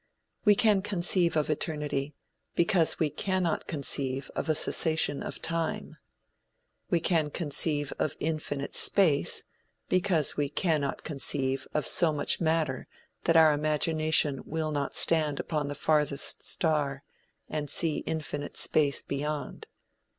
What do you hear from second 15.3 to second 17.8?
upon the farthest star, and